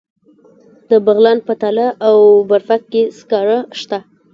د 0.89 0.91
بغلان 1.05 1.37
په 1.47 1.53
تاله 1.61 1.87
او 2.07 2.17
برفک 2.49 2.81
کې 2.91 3.03
سکاره 3.17 3.57
شته. 3.79 3.99